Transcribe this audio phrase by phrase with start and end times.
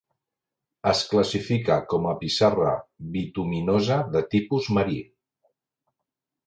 [0.91, 2.73] Es classifica com a pissarra
[3.19, 5.01] bituminosa de tipus marí.